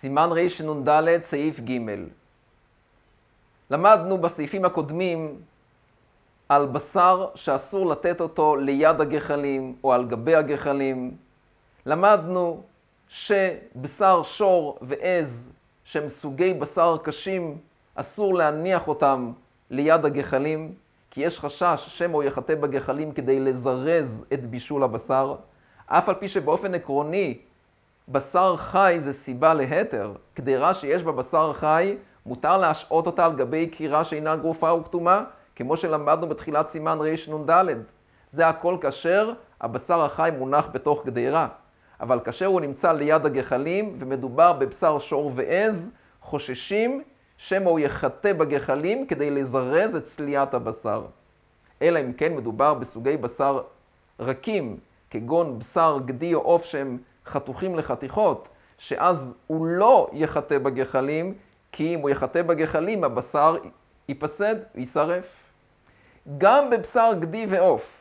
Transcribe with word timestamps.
סימן 0.00 0.30
רנ"ד, 0.32 1.22
סעיף 1.22 1.60
ג' 1.60 1.78
למדנו 3.70 4.18
בסעיפים 4.18 4.64
הקודמים 4.64 5.40
על 6.48 6.66
בשר 6.66 7.28
שאסור 7.34 7.86
לתת 7.86 8.20
אותו 8.20 8.56
ליד 8.56 9.00
הגחלים 9.00 9.76
או 9.84 9.92
על 9.92 10.04
גבי 10.04 10.34
הגחלים. 10.34 11.16
למדנו 11.86 12.62
שבשר 13.08 14.22
שור 14.22 14.78
ועז, 14.82 15.52
שהם 15.84 16.08
סוגי 16.08 16.54
בשר 16.54 16.96
קשים, 17.02 17.58
אסור 17.94 18.34
להניח 18.34 18.88
אותם 18.88 19.32
ליד 19.70 20.04
הגחלים, 20.04 20.74
כי 21.10 21.20
יש 21.20 21.40
חשש 21.40 21.84
שמא 21.88 22.14
הוא 22.14 22.22
יחטא 22.22 22.54
בגחלים 22.54 23.12
כדי 23.12 23.40
לזרז 23.40 24.26
את 24.32 24.50
בישול 24.50 24.82
הבשר, 24.82 25.34
אף 25.86 26.08
על 26.08 26.14
פי 26.14 26.28
שבאופן 26.28 26.74
עקרוני 26.74 27.38
בשר 28.12 28.56
חי 28.56 28.96
זה 28.98 29.12
סיבה 29.12 29.54
להתר. 29.54 30.12
קדרה 30.34 30.74
שיש 30.74 31.02
בה 31.02 31.12
בשר 31.12 31.52
חי, 31.52 31.96
מותר 32.26 32.58
להשעות 32.58 33.06
אותה 33.06 33.24
על 33.24 33.32
גבי 33.32 33.66
קירה 33.66 34.04
שאינה 34.04 34.36
גרופה 34.36 34.72
וכתומה, 34.72 35.24
כמו 35.56 35.76
שלמדנו 35.76 36.28
בתחילת 36.28 36.68
סימן 36.68 36.98
רנ"ד. 37.28 37.76
זה 38.30 38.48
הכל 38.48 38.76
כשר, 38.80 39.32
הבשר 39.60 40.02
החי 40.02 40.30
מונח 40.38 40.68
בתוך 40.72 41.06
גדרה. 41.06 41.48
אבל 42.00 42.20
כאשר 42.24 42.46
הוא 42.46 42.60
נמצא 42.60 42.92
ליד 42.92 43.26
הגחלים 43.26 43.96
ומדובר 43.98 44.52
בבשר 44.52 44.98
שור 44.98 45.32
ועז, 45.34 45.92
חוששים 46.20 47.02
שמא 47.36 47.68
הוא 47.68 47.80
יחטא 47.80 48.32
בגחלים 48.32 49.06
כדי 49.06 49.30
לזרז 49.30 49.94
את 49.96 50.04
צליית 50.04 50.54
הבשר. 50.54 51.04
אלא 51.82 52.00
אם 52.00 52.12
כן 52.12 52.36
מדובר 52.36 52.74
בסוגי 52.74 53.16
בשר 53.16 53.60
רכים, 54.20 54.76
כגון 55.10 55.58
בשר 55.58 55.98
גדי 56.04 56.34
או 56.34 56.40
עוף 56.40 56.64
שהם 56.64 56.98
חתוכים 57.26 57.78
לחתיכות, 57.78 58.48
שאז 58.78 59.34
הוא 59.46 59.66
לא 59.66 60.10
יחטא 60.12 60.58
בגחלים, 60.58 61.34
כי 61.72 61.94
אם 61.94 62.00
הוא 62.00 62.10
יחטא 62.10 62.42
בגחלים, 62.42 63.04
הבשר 63.04 63.56
ייפסד, 64.08 64.56
יישרף. 64.74 65.24
גם 66.38 66.70
בבשר 66.70 67.10
גדי 67.20 67.46
ועוף, 67.48 68.00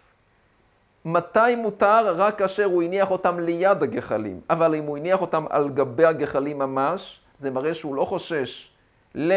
מתי 1.06 1.56
מותר? 1.58 2.16
רק 2.16 2.38
כאשר 2.38 2.66
הוא 2.66 2.84
הניח 2.84 3.12
אותם 3.12 3.40
ליד 3.40 3.84
הגחלים. 3.84 4.42
אבל 4.50 4.76
אם 4.76 4.84
הוא 4.84 4.98
הניח 4.98 5.22
אותם 5.22 5.46
על 5.50 5.70
גבי 5.70 6.06
הגחלים 6.06 6.60
ממש, 6.60 7.20
זה 7.38 7.50
מראה 7.50 7.74
שהוא 7.74 7.96
לא 7.96 8.06
חושש 8.06 8.72
ל... 9.16 9.34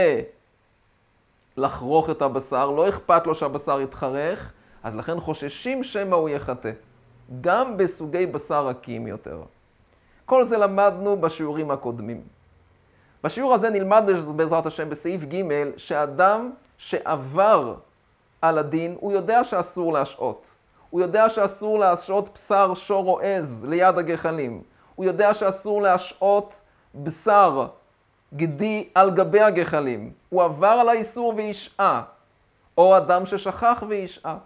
לחרוך 1.56 2.10
את 2.10 2.22
הבשר, 2.22 2.70
לא 2.70 2.88
אכפת 2.88 3.26
לו 3.26 3.34
שהבשר 3.34 3.80
יתחרך, 3.80 4.52
אז 4.82 4.94
לכן 4.96 5.20
חוששים 5.20 5.84
שמא 5.84 6.14
הוא 6.14 6.28
יחטא. 6.28 6.70
גם 7.40 7.76
בסוגי 7.76 8.26
בשר 8.26 8.66
רכים 8.66 9.06
יותר. 9.06 9.42
כל 10.26 10.44
זה 10.44 10.56
למדנו 10.56 11.20
בשיעורים 11.20 11.70
הקודמים. 11.70 12.22
בשיעור 13.24 13.54
הזה 13.54 13.70
נלמד 13.70 14.04
בעזרת 14.36 14.66
השם 14.66 14.90
בסעיף 14.90 15.24
ג' 15.24 15.42
שאדם 15.76 16.50
שעבר 16.78 17.74
על 18.42 18.58
הדין, 18.58 18.96
הוא 19.00 19.12
יודע 19.12 19.44
שאסור 19.44 19.92
להשעות. 19.92 20.46
הוא 20.90 21.00
יודע 21.00 21.30
שאסור 21.30 21.78
להשעות 21.78 22.28
בשר 22.34 22.74
שור 22.74 23.08
או 23.08 23.20
עז 23.20 23.66
ליד 23.68 23.98
הגחלים. 23.98 24.62
הוא 24.94 25.06
יודע 25.06 25.34
שאסור 25.34 25.82
להשעות 25.82 26.60
בשר 26.94 27.66
גדי 28.34 28.88
על 28.94 29.10
גבי 29.10 29.40
הגחלים. 29.40 30.12
הוא 30.28 30.42
עבר 30.42 30.66
על 30.66 30.88
האיסור 30.88 31.34
והשעה. 31.36 32.02
או 32.78 32.96
אדם 32.96 33.26
ששכח 33.26 33.82
והשעה. 33.88 34.36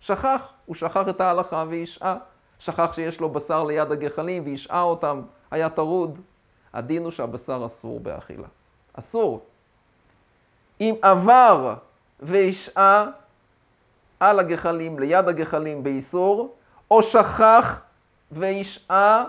שכח, 0.00 0.52
הוא 0.66 0.76
שכח 0.76 1.08
את 1.08 1.20
ההלכה 1.20 1.64
והשעה. 1.70 2.16
שכח 2.62 2.92
שיש 2.92 3.20
לו 3.20 3.28
בשר 3.28 3.64
ליד 3.64 3.92
הגחלים 3.92 4.42
והשעה 4.46 4.82
אותם, 4.82 5.20
היה 5.50 5.68
טרוד. 5.68 6.18
הדין 6.72 7.02
הוא 7.02 7.10
שהבשר 7.10 7.62
אסור 7.66 8.00
באכילה. 8.00 8.46
אסור. 8.92 9.40
אם 10.80 10.94
עבר 11.02 11.74
והשעה 12.20 13.06
על 14.20 14.38
הגחלים, 14.38 14.98
ליד 14.98 15.28
הגחלים 15.28 15.82
באיסור, 15.82 16.54
או 16.90 17.02
שכח 17.02 17.82
והשעה 18.30 19.24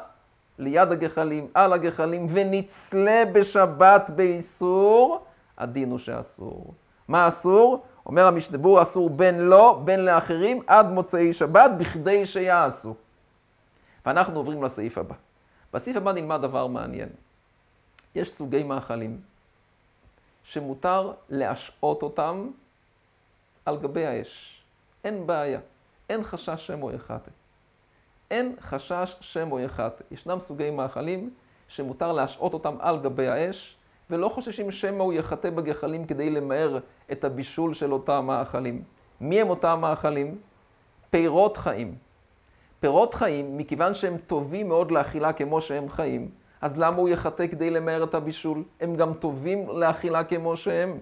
ליד 0.59 0.91
הגחלים, 0.91 1.47
על 1.53 1.73
הגחלים, 1.73 2.27
ונצלה 2.29 3.23
בשבת 3.33 4.09
באיסור, 4.15 5.25
הדין 5.57 5.91
הוא 5.91 5.99
שאסור. 5.99 6.73
מה 7.07 7.27
אסור? 7.27 7.83
אומר 8.05 8.27
המשתבור, 8.27 8.81
אסור 8.81 9.09
בין 9.09 9.39
לו, 9.39 9.81
בין 9.83 10.05
לאחרים, 10.05 10.61
עד 10.67 10.91
מוצאי 10.91 11.33
שבת, 11.33 11.71
בכדי 11.77 12.25
שיעשו. 12.25 12.93
ואנחנו 14.05 14.37
עוברים 14.37 14.63
לסעיף 14.63 14.97
הבא. 14.97 15.15
בסעיף 15.73 15.97
הבא 15.97 16.11
נלמד 16.11 16.41
דבר 16.41 16.67
מעניין. 16.67 17.09
יש 18.15 18.33
סוגי 18.33 18.63
מאכלים 18.63 19.21
שמותר 20.43 21.11
להשעות 21.29 22.03
אותם 22.03 22.49
על 23.65 23.77
גבי 23.77 24.05
האש. 24.05 24.63
אין 25.03 25.27
בעיה. 25.27 25.59
אין 26.09 26.23
חשש 26.23 26.67
שם 26.67 26.83
או 26.83 26.91
יחטא. 26.91 27.31
אין 28.31 28.55
חשש 28.61 29.15
שם 29.21 29.51
או 29.51 29.59
יחטא. 29.59 30.03
ישנם 30.11 30.39
סוגי 30.39 30.69
מאכלים 30.69 31.29
שמותר 31.67 32.11
להשעות 32.11 32.53
אותם 32.53 32.75
על 32.79 32.99
גבי 32.99 33.27
האש, 33.27 33.75
ולא 34.09 34.29
חוששים 34.29 34.71
שמא 34.71 35.03
הוא 35.03 35.13
יחטא 35.13 35.49
בגחלים 35.49 36.05
כדי 36.05 36.29
למהר 36.29 36.79
את 37.11 37.23
הבישול 37.23 37.73
של 37.73 37.93
אותם 37.93 38.25
מאכלים. 38.25 38.83
מי 39.21 39.41
הם 39.41 39.49
אותם 39.49 39.79
מאכלים? 39.81 40.37
פירות 41.09 41.57
חיים. 41.57 41.95
פירות 42.83 43.13
חיים, 43.13 43.57
מכיוון 43.57 43.95
שהם 43.95 44.17
טובים 44.17 44.67
מאוד 44.67 44.91
לאכילה 44.91 45.33
כמו 45.33 45.61
שהם 45.61 45.89
חיים, 45.89 46.29
אז 46.61 46.77
למה 46.77 46.97
הוא 46.97 47.09
יחטא 47.09 47.47
כדי 47.47 47.69
למהר 47.69 48.03
את 48.03 48.15
הבישול? 48.15 48.63
הם 48.81 48.95
גם 48.95 49.13
טובים 49.13 49.69
לאכילה 49.69 50.23
כמו 50.23 50.57
שהם. 50.57 50.97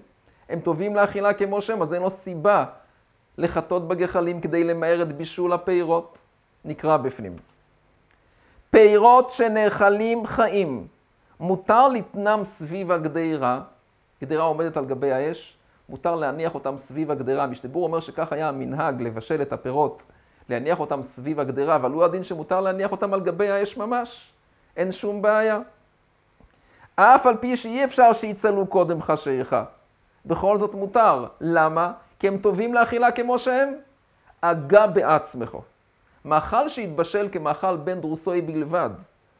הם 0.48 0.60
טובים 0.60 0.96
לאכילה 0.96 1.34
כמו 1.34 1.62
שהם, 1.62 1.82
אז 1.82 1.94
אין 1.94 2.02
לו 2.02 2.10
סיבה 2.10 2.64
לחטות 3.38 3.88
בגחלים 3.88 4.40
כדי 4.40 4.64
למהר 4.64 5.02
את 5.02 5.12
בישול 5.12 5.52
הפירות. 5.52 6.18
נקרא 6.64 6.96
בפנים. 6.96 7.36
פירות 8.70 9.30
שנאכלים 9.30 10.26
חיים, 10.26 10.86
מותר 11.40 11.88
לתנם 11.88 12.40
סביב 12.44 12.92
הגדרה, 12.92 13.60
גדרה 14.22 14.44
עומדת 14.44 14.76
על 14.76 14.84
גבי 14.84 15.12
האש, 15.12 15.56
מותר 15.88 16.16
להניח 16.16 16.54
אותם 16.54 16.76
סביב 16.76 17.10
הגדרה. 17.10 17.46
משתבור 17.46 17.84
אומר 17.84 18.00
שכך 18.00 18.32
היה 18.32 18.48
המנהג 18.48 19.02
לבשל 19.02 19.42
את 19.42 19.52
הפירות 19.52 20.02
להניח 20.52 20.80
אותם 20.80 21.02
סביב 21.02 21.40
הגדרה, 21.40 21.76
אבל 21.76 21.90
הוא 21.90 22.04
הדין 22.04 22.22
שמותר 22.22 22.60
להניח 22.60 22.92
אותם 22.92 23.14
על 23.14 23.20
גבי 23.20 23.50
האש 23.50 23.76
ממש. 23.76 24.32
אין 24.76 24.92
שום 24.92 25.22
בעיה. 25.22 25.58
אף 26.96 27.26
על 27.26 27.36
פי 27.36 27.56
שאי 27.56 27.84
אפשר 27.84 28.12
שיצלו 28.12 28.66
קודם 28.66 29.02
חשיך. 29.02 29.56
בכל 30.26 30.58
זאת 30.58 30.74
מותר. 30.74 31.26
למה? 31.40 31.92
כי 32.18 32.28
הם 32.28 32.38
טובים 32.38 32.74
לאכילה 32.74 33.10
כמו 33.10 33.38
שהם. 33.38 33.74
אגע 34.40 34.86
בעצמך. 34.86 35.56
מאכל 36.24 36.68
שהתבשל 36.68 37.28
כמאכל 37.32 37.76
בן 37.76 38.00
דרוסוי 38.00 38.40
בלבד, 38.40 38.90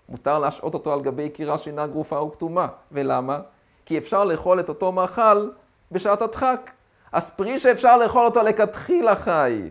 מותר 0.09 0.39
להשעות 0.39 0.75
אותו 0.75 0.93
על 0.93 1.00
גבי 1.00 1.31
קירה 1.31 1.59
שאינה 1.59 1.87
גרופה 1.87 2.21
וכתומה. 2.21 2.67
ולמה? 2.93 3.41
כי 3.87 3.99
אפשר 3.99 4.25
לאכול 4.25 4.61
את 4.61 4.69
אותו 4.69 4.93
מאכל 4.93 5.50
בשעת 5.93 6.23
הדחק. 6.23 6.71
אז 7.12 7.31
פרי 7.31 7.59
שאפשר 7.59 7.97
לאכול 7.97 8.25
אותו 8.25 8.43
לכתחילה 8.43 9.17
חי. 9.17 9.71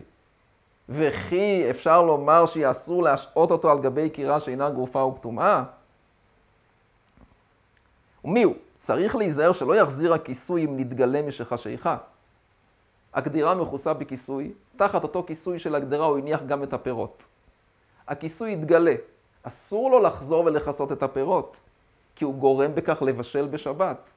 וכי 0.88 1.70
אפשר 1.70 2.02
לומר 2.02 2.46
שאסור 2.46 3.02
להשעות 3.02 3.50
אותו 3.50 3.70
על 3.70 3.80
גבי 3.80 4.10
קירה 4.10 4.40
שאינה 4.40 4.70
גרופה 4.70 5.04
וכתומה? 5.04 5.64
ומי 8.24 8.42
הוא? 8.42 8.54
צריך 8.78 9.16
להיזהר 9.16 9.52
שלא 9.52 9.76
יחזיר 9.76 10.14
הכיסוי 10.14 10.64
אם 10.64 10.76
נתגלה 10.76 11.22
משחשיכה. 11.22 11.96
הגדירה 13.14 13.54
מכוסה 13.54 13.92
בכיסוי, 13.92 14.52
תחת 14.76 15.02
אותו 15.02 15.24
כיסוי 15.26 15.58
של 15.58 15.74
הגדירה 15.74 16.06
הוא 16.06 16.18
הניח 16.18 16.40
גם 16.46 16.62
את 16.62 16.72
הפירות. 16.72 17.24
הכיסוי 18.08 18.52
יתגלה, 18.52 18.94
אסור 19.42 19.90
לו 19.90 20.02
לחזור 20.02 20.44
ולכסות 20.44 20.92
את 20.92 21.02
הפירות, 21.02 21.56
כי 22.16 22.24
הוא 22.24 22.34
גורם 22.34 22.74
בכך 22.74 23.02
לבשל 23.02 23.46
בשבת. 23.46 24.10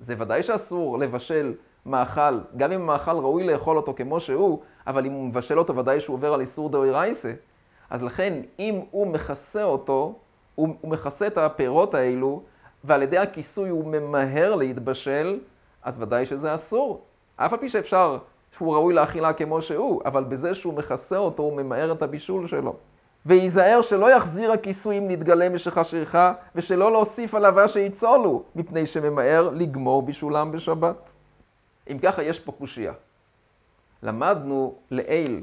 זה 0.00 0.14
ודאי 0.18 0.42
שאסור 0.42 0.98
לבשל 0.98 1.54
מאכל, 1.86 2.38
גם 2.56 2.72
אם 2.72 2.86
מאכל 2.86 3.10
ראוי 3.10 3.44
לאכול 3.44 3.76
אותו 3.76 3.94
כמו 3.96 4.20
שהוא, 4.20 4.60
אבל 4.86 5.06
אם 5.06 5.12
הוא 5.12 5.24
מבשל 5.24 5.58
אותו, 5.58 5.76
ודאי 5.76 6.00
שהוא 6.00 6.14
עובר 6.14 6.34
על 6.34 6.40
איסור 6.40 6.68
דאורייסה. 6.68 7.32
אז 7.90 8.02
לכן, 8.02 8.40
אם 8.58 8.80
הוא 8.90 9.06
מכסה 9.06 9.64
אותו, 9.64 10.14
הוא, 10.54 10.68
הוא 10.80 10.90
מכסה 10.90 11.26
את 11.26 11.38
הפירות 11.38 11.94
האלו, 11.94 12.42
ועל 12.84 13.02
ידי 13.02 13.18
הכיסוי 13.18 13.68
הוא 13.68 13.84
ממהר 13.84 14.54
להתבשל, 14.54 15.40
אז 15.82 16.02
ודאי 16.02 16.26
שזה 16.26 16.54
אסור. 16.54 17.02
אף 17.36 17.52
על 17.52 17.58
פי 17.58 17.68
שאפשר, 17.68 18.18
שהוא 18.56 18.74
ראוי 18.74 18.94
לאכילה 18.94 19.32
כמו 19.32 19.62
שהוא, 19.62 20.02
אבל 20.04 20.24
בזה 20.24 20.54
שהוא 20.54 20.74
מכסה 20.74 21.16
אותו, 21.16 21.42
הוא 21.42 21.56
ממהר 21.56 21.92
את 21.92 22.02
הבישול 22.02 22.46
שלו. 22.46 22.74
וייזהר 23.26 23.82
שלא 23.82 24.10
יחזיר 24.10 24.52
הכיסוי 24.52 24.98
אם 24.98 25.08
נתגלה 25.08 25.48
משחשיך, 25.48 26.18
ושלא 26.54 26.92
להוסיף 26.92 27.34
עליו 27.34 27.68
שיצולו, 27.68 28.42
מפני 28.56 28.86
שממהר 28.86 29.50
לגמור 29.52 30.02
בישולם 30.02 30.52
בשבת. 30.52 31.12
אם 31.90 31.98
ככה, 31.98 32.22
יש 32.22 32.40
פה 32.40 32.52
קושייה. 32.52 32.92
למדנו 34.02 34.74
לעיל 34.90 35.42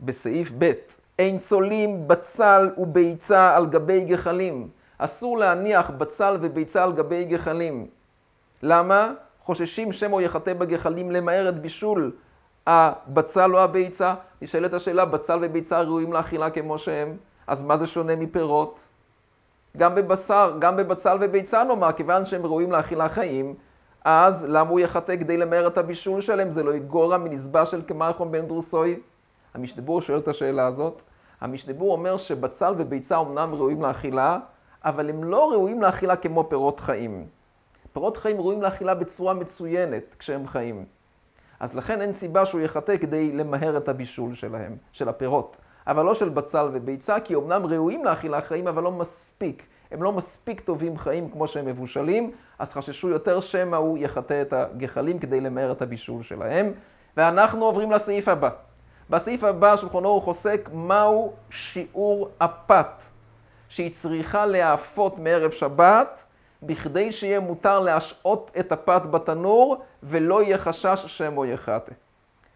בסעיף 0.00 0.52
ב', 0.58 0.72
אין 1.18 1.38
צולים 1.38 2.08
בצל 2.08 2.70
וביצה 2.78 3.56
על 3.56 3.66
גבי 3.66 4.00
גחלים. 4.04 4.68
אסור 4.98 5.38
להניח 5.38 5.90
בצל 5.90 6.36
וביצה 6.40 6.84
על 6.84 6.92
גבי 6.92 7.24
גחלים. 7.24 7.86
למה? 8.62 9.12
חוששים 9.40 9.92
שמא 9.92 10.20
יחטא 10.20 10.52
בגחלים 10.54 11.10
למהר 11.10 11.48
את 11.48 11.60
בישול 11.60 12.12
הבצל 12.66 13.54
או 13.54 13.60
הביצה. 13.60 14.14
נשאלת 14.42 14.72
השאלה, 14.72 15.04
בצל 15.04 15.38
וביצה 15.42 15.80
ראויים 15.80 16.12
לאכילה 16.12 16.50
כמו 16.50 16.78
שהם, 16.78 17.16
אז 17.46 17.62
מה 17.62 17.76
זה 17.76 17.86
שונה 17.86 18.16
מפירות? 18.16 18.80
גם 19.76 19.94
בבשר, 19.94 20.56
גם 20.58 20.76
בבצל 20.76 21.16
וביצה 21.20 21.64
נאמר, 21.64 21.92
כיוון 21.92 22.26
שהם 22.26 22.46
ראויים 22.46 22.72
לאכילה 22.72 23.08
חיים, 23.08 23.54
אז 24.10 24.46
למה 24.48 24.70
הוא 24.70 24.80
יחטא 24.80 25.16
כדי 25.16 25.36
למהר 25.36 25.66
את 25.66 25.78
הבישול 25.78 26.20
שלהם? 26.20 26.50
זה 26.50 26.62
לא 26.62 26.74
יגורע 26.74 27.18
מנזבע 27.18 27.66
של 27.66 27.82
כמלכון 27.86 28.32
בן 28.32 28.46
דרוסוי? 28.46 29.00
המשתבור 29.54 30.00
שואל 30.00 30.18
את 30.18 30.28
השאלה 30.28 30.66
הזאת. 30.66 31.02
המשתבור 31.40 31.92
אומר 31.92 32.16
שבצל 32.16 32.74
וביצה 32.78 33.20
אמנם 33.20 33.54
ראויים 33.54 33.82
לאכילה, 33.82 34.38
אבל 34.84 35.10
הם 35.10 35.24
לא 35.24 35.50
ראויים 35.50 35.82
לאכילה 35.82 36.16
כמו 36.16 36.48
פירות 36.48 36.80
חיים. 36.80 37.26
פירות 37.92 38.16
חיים 38.16 38.40
ראויים 38.40 38.62
לאכילה 38.62 38.94
בצורה 38.94 39.34
מצוינת 39.34 40.14
כשהם 40.18 40.46
חיים. 40.46 40.84
אז 41.60 41.74
לכן 41.74 42.00
אין 42.00 42.12
סיבה 42.12 42.46
שהוא 42.46 42.60
יחטא 42.60 42.96
כדי 42.96 43.32
למהר 43.32 43.76
את 43.76 43.88
הבישול 43.88 44.34
שלהם, 44.34 44.76
של 44.92 45.08
הפירות. 45.08 45.56
אבל 45.86 46.04
לא 46.04 46.14
של 46.14 46.28
בצל 46.28 46.68
וביצה, 46.72 47.20
כי 47.20 47.34
אמנם 47.34 47.66
ראויים 47.66 48.04
לאכילה 48.04 48.40
חיים, 48.40 48.68
אבל 48.68 48.82
לא 48.82 48.92
מספיק. 48.92 49.62
הם 49.90 50.02
לא 50.02 50.12
מספיק 50.12 50.60
טובים 50.60 50.98
חיים 50.98 51.30
כמו 51.30 51.48
שהם 51.48 51.66
מבושלים, 51.66 52.32
אז 52.58 52.72
חששו 52.72 53.08
יותר 53.08 53.40
שמא 53.40 53.76
הוא 53.76 53.98
יחטא 53.98 54.42
את 54.42 54.52
הגחלים 54.52 55.18
כדי 55.18 55.40
למהר 55.40 55.72
את 55.72 55.82
הבישול 55.82 56.22
שלהם. 56.22 56.72
ואנחנו 57.16 57.64
עוברים 57.64 57.92
לסעיף 57.92 58.28
הבא. 58.28 58.50
בסעיף 59.10 59.44
הבא 59.44 59.76
שולחון 59.76 60.04
אורך 60.04 60.24
עוסק 60.24 60.68
מהו 60.72 61.32
שיעור 61.50 62.28
הפת 62.40 63.02
שהיא 63.68 63.92
צריכה 63.92 64.46
להאפות 64.46 65.18
מערב 65.18 65.50
שבת, 65.50 66.24
בכדי 66.62 67.12
שיהיה 67.12 67.40
מותר 67.40 67.80
להשעות 67.80 68.50
את 68.60 68.72
הפת 68.72 69.02
בתנור 69.10 69.82
ולא 70.02 70.42
יהיה 70.42 70.58
חשש 70.58 71.04
שמו 71.06 71.44
יחטא. 71.44 71.92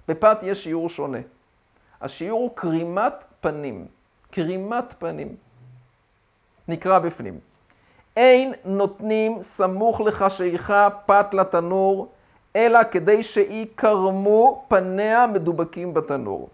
בפת 0.08 0.38
יש 0.42 0.64
שיעור 0.64 0.88
שונה. 0.88 1.18
השיעור 2.00 2.40
הוא 2.40 2.50
קרימת 2.54 3.24
פנים. 3.40 3.86
קרימת 4.30 4.94
פנים. 4.98 5.36
נקרא 6.72 6.98
בפנים. 6.98 7.38
אין 8.16 8.52
נותנים 8.64 9.42
סמוך 9.42 10.00
לחשיכה 10.00 10.88
פת 11.06 11.26
לתנור, 11.32 12.08
אלא 12.56 12.78
כדי 12.90 13.22
שיקרמו 13.22 14.64
פניה 14.68 15.26
מדובקים 15.26 15.94
בתנור. 15.94 16.48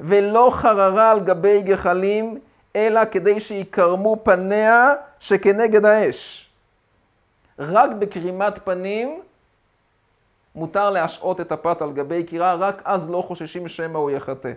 ולא 0.00 0.50
חררה 0.52 1.10
על 1.10 1.20
גבי 1.20 1.62
גחלים, 1.62 2.38
אלא 2.76 3.00
כדי 3.04 3.40
שיקרמו 3.40 4.16
פניה 4.22 4.94
שכנגד 5.20 5.84
האש. 5.84 6.50
רק 7.58 7.90
בקרימת 7.98 8.58
פנים 8.64 9.20
מותר 10.54 10.90
להשעות 10.90 11.40
את 11.40 11.52
הפת 11.52 11.82
על 11.82 11.92
גבי 11.92 12.24
קירה, 12.24 12.54
רק 12.54 12.82
אז 12.84 13.10
לא 13.10 13.22
חוששים 13.22 13.68
שמא 13.68 13.98
הוא 13.98 14.10
יחטא. 14.10 14.52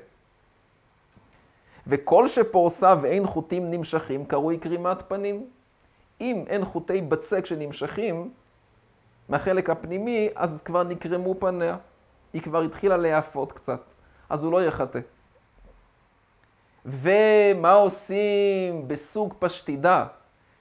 וכל 1.89 2.27
שפורסה 2.27 2.95
ואין 3.01 3.25
חוטים 3.25 3.71
נמשכים, 3.71 4.25
קרוי 4.25 4.57
קרימת 4.57 5.03
פנים. 5.07 5.47
אם 6.21 6.43
אין 6.47 6.65
חוטי 6.65 7.01
בצק 7.01 7.45
שנמשכים 7.45 8.31
מהחלק 9.29 9.69
הפנימי, 9.69 10.29
אז 10.35 10.61
כבר 10.65 10.83
נקרמו 10.83 11.35
פניה. 11.39 11.77
היא 12.33 12.41
כבר 12.41 12.61
התחילה 12.61 12.97
להיאפות 12.97 13.51
קצת, 13.51 13.81
אז 14.29 14.43
הוא 14.43 14.51
לא 14.51 14.65
יחטא. 14.65 14.99
ומה 16.85 17.71
עושים 17.71 18.87
בסוג 18.87 19.33
פשטידה, 19.39 20.05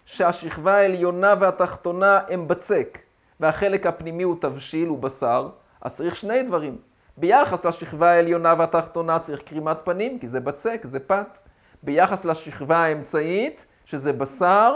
שהשכבה 0.05 0.75
העליונה 0.77 1.35
והתחתונה 1.41 2.21
הם 2.29 2.49
בצק, 2.49 2.99
והחלק 3.41 3.87
הפנימי 3.87 4.23
הוא 4.23 4.37
תבשיל, 4.41 4.89
הוא 4.89 4.99
בשר, 4.99 5.49
אז 5.81 5.97
צריך 5.97 6.17
שני 6.17 6.43
דברים. 6.43 6.79
ביחס 7.21 7.65
לשכבה 7.65 8.11
העליונה 8.11 8.55
והתחתונה 8.59 9.19
צריך 9.19 9.41
קרימת 9.43 9.77
פנים, 9.85 10.19
כי 10.19 10.29
זה 10.29 10.41
בצק, 10.41 10.81
זה 10.85 11.01
פת. 11.01 11.39
ביחס 11.83 12.25
לשכבה 12.25 12.77
האמצעית, 12.77 13.67
שזה 13.85 14.13
בשר, 14.13 14.75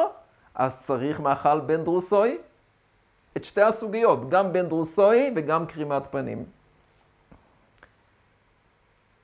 אז 0.54 0.86
צריך 0.86 1.20
מאכל 1.20 1.60
בן 1.60 1.84
דרוסוי. 1.84 2.38
את 3.36 3.44
שתי 3.44 3.62
הסוגיות, 3.62 4.30
גם 4.30 4.52
בן 4.52 4.68
דרוסוי 4.68 5.32
וגם 5.36 5.66
קרימת 5.66 6.02
פנים. 6.10 6.44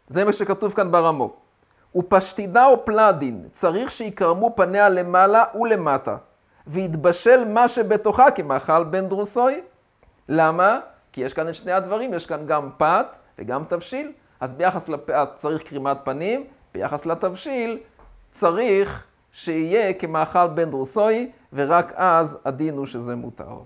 זה 0.09 0.25
מה 0.25 0.33
שכתוב 0.33 0.73
כאן 0.73 0.93
ברמו. 0.93 1.33
ופשטידה 1.97 2.67
או 2.67 2.85
פלדין, 2.85 3.49
צריך 3.53 3.91
שיקרמו 3.91 4.57
פניה 4.57 4.89
למעלה 4.89 5.45
ולמטה, 5.55 6.17
ויתבשל 6.67 7.45
מה 7.49 7.69
שבתוכה 7.69 8.31
כמאכל 8.31 8.85
בן 8.85 9.09
דרוסוי. 9.09 9.61
למה? 10.29 10.81
כי 11.13 11.21
יש 11.21 11.35
כאן 11.35 11.49
את 11.49 11.55
שני 11.55 11.73
הדברים, 11.73 12.15
יש 12.15 12.27
כאן 12.27 12.47
גם 12.47 12.71
פת 12.77 13.17
וגם 13.39 13.65
תבשיל, 13.69 14.13
אז 14.41 14.53
ביחס 14.53 14.89
לפת 14.89 15.29
צריך 15.37 15.63
קרימת 15.63 15.97
פנים, 16.05 16.47
ביחס 16.75 17.07
לתבשיל 17.07 17.79
צריך 18.31 19.07
שיהיה 19.33 19.93
כמאכל 19.93 20.47
בן 20.47 20.71
דרוסוי, 20.71 21.31
ורק 21.53 21.93
אז 21.95 22.39
הדין 22.45 22.77
הוא 22.77 22.87
שזה 22.87 23.17
מותר. 23.17 23.59